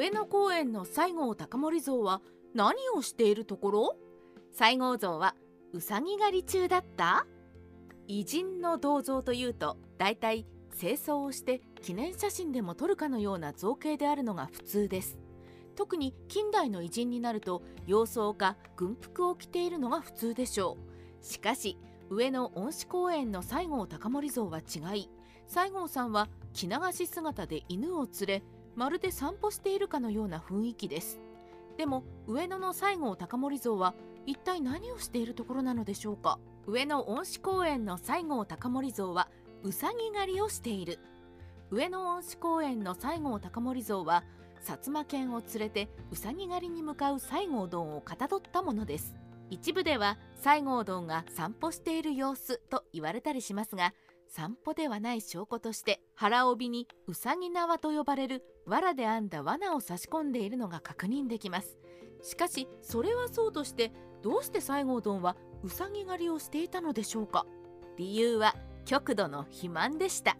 [0.00, 2.22] 上野公園の西郷隆盛像は
[2.54, 3.96] 何をしているところ？
[4.50, 5.34] 西郷像は
[5.74, 7.26] うさぎ狩り中だった？
[8.08, 15.18] 偉人の銅像というとだいたい清掃をして記念写真でも撮るかのような造形であるのが普通です。
[15.76, 21.22] 特に近代の偉人になると洋装か軍服を着ているのが普通でしょう。
[21.22, 21.76] しかし
[22.08, 25.10] 上野恩賜公園の西郷隆盛像は違い
[25.46, 28.42] 西郷さんは着流し姿で犬を連れ
[28.76, 31.20] まるで散歩しているかのような雰囲気です。
[31.76, 33.94] でも上野の西郷隆盛像は
[34.26, 36.38] 一体何をしているところなのでしょうか？
[36.66, 39.28] 上野恩賜公園の西郷隆盛像は
[39.62, 40.98] うさぎ狩りをしている。
[41.70, 44.24] 上野恩賜公園の西郷隆盛像は
[44.62, 49.14] 薩摩犬を連れてうさぎ狩りに向かう西郷どんをかたどったものです。
[49.48, 53.94] 一部では西郷どんが散歩している様子と言われたりしますが
[54.32, 61.78] 散歩ではない証拠として腹帯にうさぎ縄と呼ばれる藁で編んだ罠を差し込んでいるのが確認できます。
[62.22, 63.90] しかしそれはそうとして
[64.22, 67.44] どうして西郷どんはうさぎ狩りをしていたのでしょうか？
[67.96, 68.54] 理由は
[68.84, 70.36] 極度の肥満でした。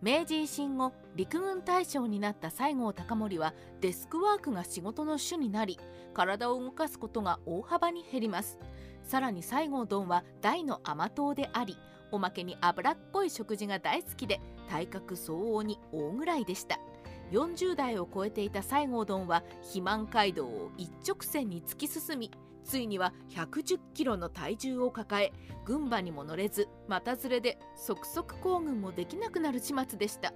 [0.00, 5.80] 明治維新後陸軍大将になった西郷隆盛はデスクワークが仕事の主になり
[6.14, 8.60] 体を動かすことが大幅に減ります。
[9.02, 11.76] さらに西郷どんは大の甘党であり
[12.12, 16.78] おまけに脂っこい食事が大好きで体格相応に大ぐらいでした。
[17.32, 22.30] 40代を超えていた西郷どんは肥満街道を一直線に突き進み
[22.64, 25.32] ついには110キロの体重を抱え
[25.64, 30.32] 軍馬にも乗れず股連れで即速行軍もできなくなる始末でした。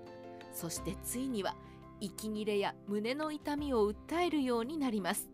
[0.52, 1.56] そしてついには
[2.00, 5.28] 息切れや胸の痛みを訴えるようになります。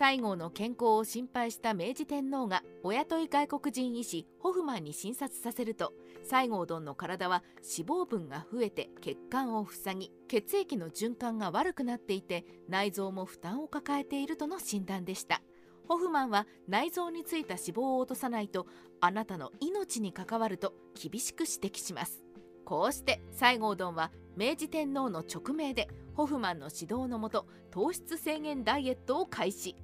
[0.00, 15.42] 西郷の健康を心配した明治天皇が親とい外国人医師ホフマンに診察させると西郷どんの体は脂肪分が増えて血管を塞ぎ血液の循環が悪くなっていて内臓も負担を抱えているとの診断でした。
[15.88, 18.68] ホフマンは内臓についた脂肪を落とさないと
[19.00, 22.22] あなたの命に関わると厳しく指摘します。
[22.64, 29.74] こうして西郷どんは明治天皇の直命でホフマンの指導のもと糖質制限ダイエットを開始。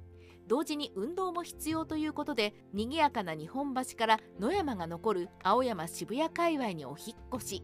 [0.47, 7.63] 同時に運動も必要ということで賑やかな日本橋から野山が残る青山渋谷界隈にお引っ越し。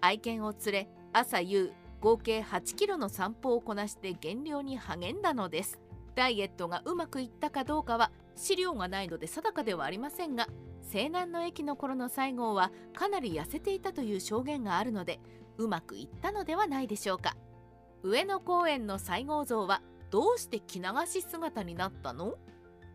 [0.00, 5.78] 愛犬を連れ朝夕合計8キロの散歩をこなして減量に励んだのです。
[6.14, 10.48] ダイエットがうまくいったかどうかは資料がないので定かではありませんが
[10.82, 15.20] 西南の駅の頃の西郷はかなり痩せていたという証言があるので
[15.58, 17.36] うまくいったのではないでしょうか。
[18.02, 22.34] 上野公園の西郷像はどうして着流し姿になったの？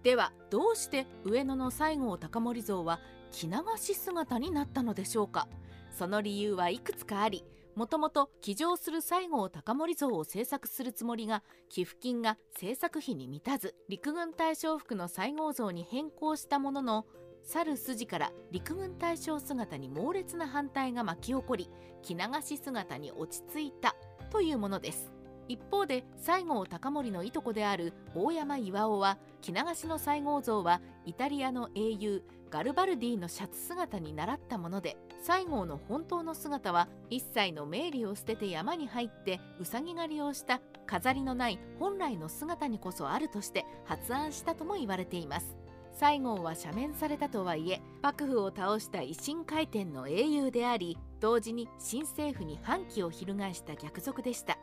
[0.04, 3.00] ではどうして上野の西郷隆盛像は
[3.32, 5.48] 着流し姿になったのでしょうか？
[5.92, 7.44] その理由はいくつかあり
[7.76, 17.06] もともと騎乗する西郷隆盛像を制作するつもりが寄付金が制作費に満たず陸軍大将服の西郷像に変更したものの
[17.44, 21.70] 去る筋から陸軍大将姿に猛烈な反対が巻き起こり
[22.02, 23.96] 着流し姿に落ち着いた
[24.32, 25.12] というものです。
[25.48, 45.58] 一方で西郷隆盛のいとこである大山巌は着流しの西郷像はイタリアの英雄ガルバルディのシャツ姿に倣ったもので西郷の本当の姿は一切の命理を捨てて山に入ってうさぎ狩りをした飾りのない本来の姿にこそあるとして発案したとも言われています。
[45.98, 54.58] 西郷は赦免されたとはいえ幕府を倒した維新回転の英雄であり同時に新政府に反旗を翻した逆賊でした。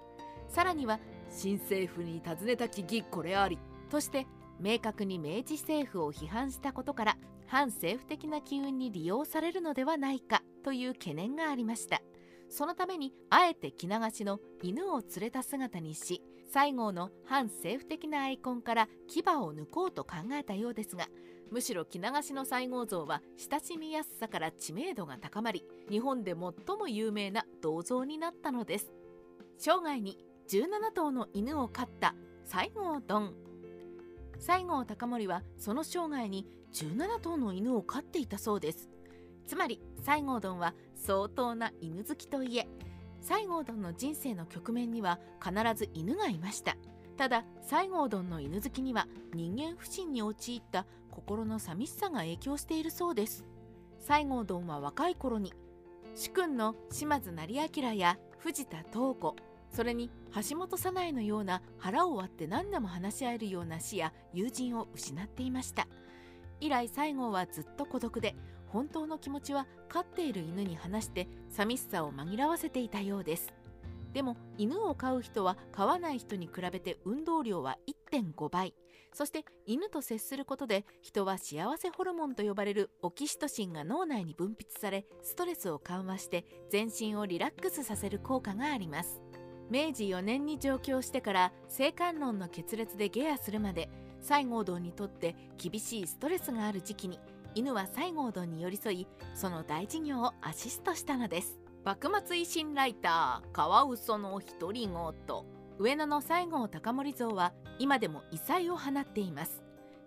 [0.53, 3.59] さらには新政府に尋ねたき義これあり
[3.89, 4.27] として
[4.61, 12.03] 明確に明治政府を批判したことから反政府的な機運に利用されるのではないかという懸念がありました。
[12.51, 21.07] そのためにあえて着流しの犬を連れた姿にし西郷の反政府的なアイコンから牙を抜こうと考えたようですが
[21.51, 28.93] むしろ着流しの西郷像は親しみやすさから知名度が高まり日本で最も有名な銅像になったのです。
[29.57, 33.35] 生涯に17頭の犬を飼った西郷どん
[34.39, 38.89] 西郷隆盛はその生涯に17頭の犬を飼っていたそうです。
[39.47, 42.69] つまり西郷どんは相当な犬好きといえ
[43.21, 46.77] 西郷どんの人生の局面には必ず犬がいました。
[47.17, 53.45] ただ西郷どんの犬好きには人間不信に陥った心の寂しさが影響しているそうです。
[54.01, 55.53] 西郷どんは若い頃に
[56.15, 59.37] 主君の島津成明や藤田東子
[59.73, 60.11] それに
[60.49, 65.89] 橋本早苗のような腹を割って何でも話し合えるような死や友人を失っていました。
[66.61, 68.37] 以来西郷はずっと孤独で
[68.69, 73.53] 本当の気持ちは飼っている犬に話して寂しさを紛らわせていたようです。
[74.13, 77.79] でも犬を飼う人は飼わない人に比べて運動量は
[78.13, 78.75] 1.5倍。
[79.15, 89.21] そして犬と接することで人は幸せホルモンと呼ばれるオキシトシンが脳内に分泌されストレスを緩和して全身をリラックスさせる効果があります。
[89.71, 93.89] 明治4年に上京してから性観論の決裂で下野するまで
[94.21, 97.19] 西郷どんにとって厳しいストレスがある時期に
[97.55, 101.59] 犬は西郷どんに寄り添いその大事業をアシストしたのです。
[101.85, 104.95] 幕末維新ライターカワウソの独り言。
[105.79, 109.63] 上野の西郷隆盛像は今でも異彩を放っています。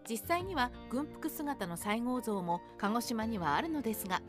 [0.10, 4.22] 実際には軍服姿の西郷像も鹿児島にはあるのですが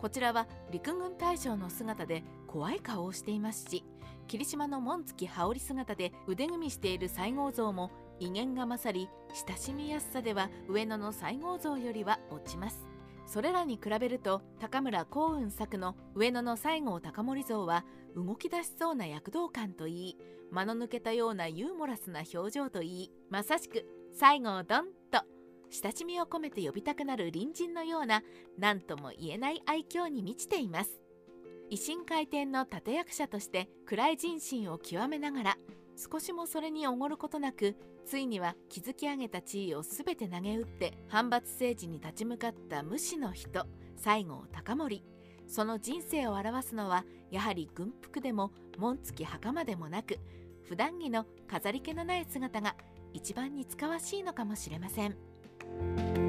[0.00, 3.84] こちらは陸軍大将の姿で怖い顔をしていますし
[4.26, 7.90] 霧島の紋付き羽織姿で腕組みしている西郷像も
[8.20, 9.08] 威厳が勝り
[9.48, 12.86] 親しみやすさでは上野の西郷像よりは落ちます。
[13.26, 17.84] それらに比べると高村光雲作の上野の西郷隆盛像は
[18.14, 20.18] 動き出しそうな躍動感といい
[20.50, 25.24] 間の抜けたようなユーモラスな表情といいまさしく西郷どんと
[25.70, 28.22] 親しみを込めて呼びたくなる隣人のような
[28.58, 31.01] 何とも言えない愛嬌に満ちています。
[31.72, 35.56] 維新回転の立役者として暗い人心を極めながら
[35.96, 43.64] 少しもそれにおごることなくついには築き上げた地位を全て投げ打って反発政治に立ち向かった無視の人
[43.96, 45.02] 西郷隆盛
[45.48, 50.18] その人生を表すのはやはり軍服でも紋付き袴でもなく
[50.68, 52.76] 普段着の飾り気のない姿が
[53.14, 56.21] 一番に使わしいのかもしれません。